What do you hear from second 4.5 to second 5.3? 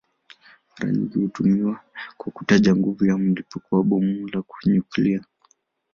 nyuklia.